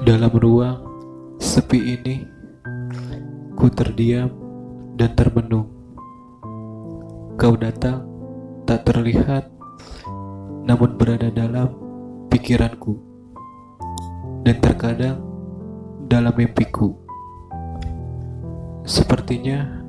[0.00, 0.80] Dalam ruang
[1.36, 2.24] sepi ini,
[3.52, 4.32] ku terdiam
[4.96, 5.68] dan termenung.
[7.36, 8.08] Kau datang
[8.64, 9.52] tak terlihat,
[10.64, 11.76] namun berada dalam
[12.32, 12.96] pikiranku,
[14.40, 15.20] dan terkadang
[16.08, 16.96] dalam mimpiku.
[18.88, 19.84] Sepertinya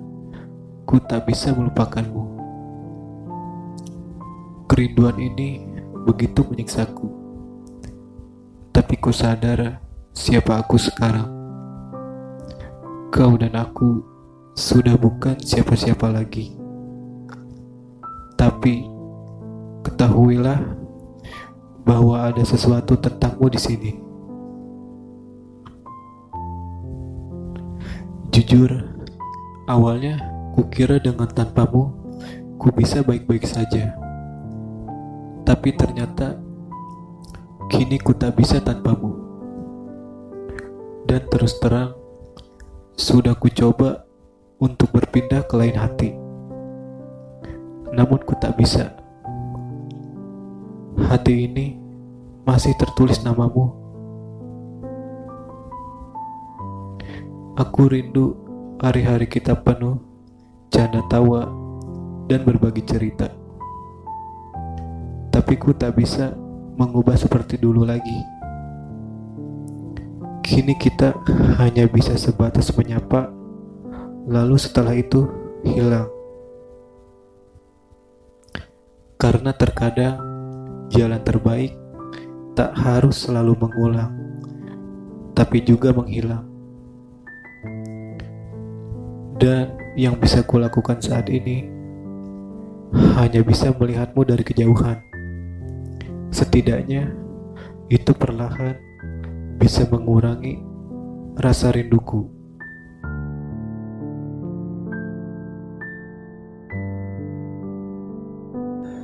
[0.84, 2.23] ku tak bisa melupakanmu.
[4.68, 5.64] Kerinduan ini
[6.04, 7.07] begitu menyiksaku,
[8.75, 11.28] tapi ku sadar siapa aku sekarang.
[13.11, 14.04] Kau dan aku
[14.56, 16.56] sudah bukan siapa-siapa lagi.
[18.36, 18.87] Tapi
[19.84, 20.60] ketahuilah
[21.84, 23.92] bahwa ada sesuatu tentangmu di sini.
[28.32, 28.71] Jujur,
[29.68, 30.18] awalnya
[30.56, 31.92] kukira dengan tanpamu
[32.56, 33.92] ku bisa baik-baik saja.
[35.44, 36.39] Tapi ternyata
[37.67, 39.31] kini ku tak bisa tanpamu.
[41.11, 41.92] Dan terus terang,
[42.95, 44.08] sudah ku coba
[44.64, 46.16] untuk berpindah ke lain hati.
[47.92, 48.95] Namun ku tak bisa.
[50.95, 51.76] Hati ini
[52.48, 53.76] masih tertulis namamu.
[57.59, 58.39] Aku rindu
[58.80, 60.00] hari-hari kita penuh
[60.72, 61.44] canda tawa
[62.32, 63.28] dan berbagi cerita.
[65.28, 66.32] Tapi ku tak bisa
[66.80, 68.41] mengubah seperti dulu lagi.
[70.52, 71.16] Kini kita
[71.64, 73.32] hanya bisa sebatas menyapa,
[74.28, 75.24] lalu setelah itu
[75.64, 76.12] hilang.
[79.16, 80.20] Karena terkadang
[80.92, 81.72] jalan terbaik
[82.52, 84.12] tak harus selalu mengulang,
[85.32, 86.44] tapi juga menghilang.
[89.40, 91.64] Dan yang bisa kulakukan saat ini
[93.16, 95.00] hanya bisa melihatmu dari kejauhan.
[96.28, 97.08] Setidaknya
[97.88, 98.91] itu perlahan
[99.62, 100.58] bisa mengurangi
[101.38, 102.26] rasa rinduku.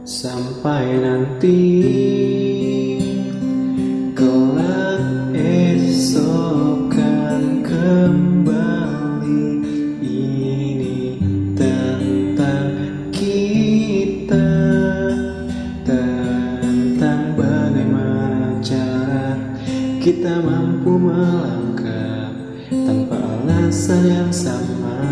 [0.02, 1.58] Sampai nanti
[20.08, 22.32] kita mampu melangkah
[22.72, 25.04] tanpa alasan yang sama.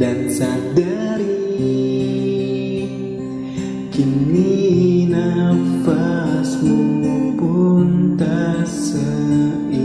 [0.00, 1.68] Dan sadari
[3.92, 6.80] kini nafasmu
[7.36, 9.84] pun tak seirama.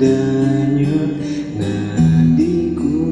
[0.00, 1.12] Denyut
[1.60, 3.04] nadiku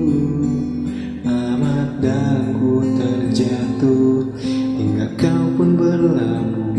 [1.21, 6.78] amat dan ku terjatuh hingga kau pun berlabuh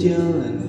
[0.00, 0.59] Dylan.